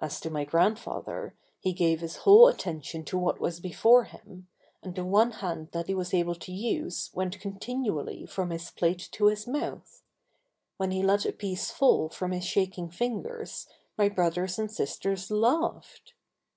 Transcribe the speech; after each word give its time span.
As 0.00 0.18
to 0.22 0.30
my 0.30 0.44
grandfather, 0.44 1.36
he 1.60 1.72
gave 1.72 2.00
his 2.00 2.16
whole 2.26 2.48
attention 2.48 3.04
to 3.04 3.16
what 3.16 3.38
was 3.40 3.60
before 3.60 4.02
him, 4.02 4.48
and 4.82 4.96
the 4.96 5.04
one 5.04 5.30
hand 5.30 5.68
that 5.70 5.86
he 5.86 5.94
was 5.94 6.12
able 6.12 6.34
to 6.34 6.50
use 6.50 7.08
went 7.14 7.38
continually 7.38 8.26
from 8.26 8.50
his 8.50 8.72
plate 8.72 9.08
to 9.12 9.26
his 9.26 9.46
mouth. 9.46 10.02
When 10.76 10.90
he 10.90 11.04
let 11.04 11.24
a 11.24 11.30
piece 11.32 11.70
fall 11.70 12.08
from 12.08 12.32
his 12.32 12.44
shaking 12.44 12.88
fingers 12.90 13.68
my 13.96 14.08
brothers 14.08 14.58
and 14.58 14.68
sisters 14.68 15.30
laughed. 15.30 16.14